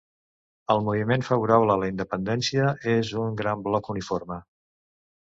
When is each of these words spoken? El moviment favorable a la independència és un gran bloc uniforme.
El 0.75 0.79
moviment 0.85 1.25
favorable 1.25 1.75
a 1.75 1.81
la 1.81 1.89
independència 1.91 2.69
és 2.93 3.11
un 3.25 3.37
gran 3.43 3.61
bloc 3.69 3.91
uniforme. 3.95 4.39